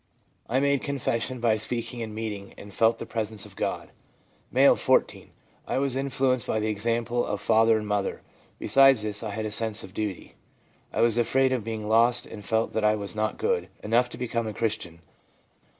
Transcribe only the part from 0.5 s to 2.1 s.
made confession by speaking